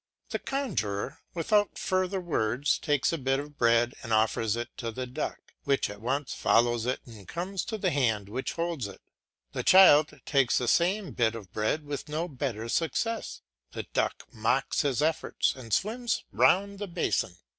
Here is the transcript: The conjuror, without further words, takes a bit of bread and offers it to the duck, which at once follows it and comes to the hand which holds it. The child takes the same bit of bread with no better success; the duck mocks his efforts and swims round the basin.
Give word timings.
The 0.31 0.39
conjuror, 0.39 1.19
without 1.35 1.77
further 1.77 2.19
words, 2.19 2.79
takes 2.79 3.13
a 3.13 3.19
bit 3.19 3.39
of 3.39 3.55
bread 3.59 3.93
and 4.01 4.11
offers 4.11 4.55
it 4.55 4.75
to 4.77 4.89
the 4.91 5.05
duck, 5.05 5.39
which 5.63 5.91
at 5.91 6.01
once 6.01 6.33
follows 6.33 6.87
it 6.87 7.01
and 7.05 7.27
comes 7.27 7.63
to 7.65 7.77
the 7.77 7.91
hand 7.91 8.27
which 8.27 8.53
holds 8.53 8.87
it. 8.87 8.99
The 9.51 9.61
child 9.61 10.19
takes 10.25 10.57
the 10.57 10.67
same 10.67 11.11
bit 11.11 11.35
of 11.35 11.53
bread 11.53 11.85
with 11.85 12.09
no 12.09 12.27
better 12.27 12.67
success; 12.67 13.43
the 13.73 13.83
duck 13.93 14.23
mocks 14.33 14.81
his 14.81 15.03
efforts 15.03 15.55
and 15.55 15.71
swims 15.71 16.23
round 16.31 16.79
the 16.79 16.87
basin. 16.87 17.35